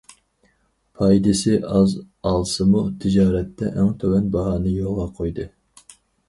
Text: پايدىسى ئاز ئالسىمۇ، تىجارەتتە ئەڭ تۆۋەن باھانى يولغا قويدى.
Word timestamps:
پايدىسى 1.01 1.51
ئاز 1.73 1.93
ئالسىمۇ، 2.29 2.81
تىجارەتتە 3.05 3.69
ئەڭ 3.75 3.93
تۆۋەن 4.01 4.33
باھانى 4.37 4.75
يولغا 4.79 5.07
قويدى. 5.21 5.47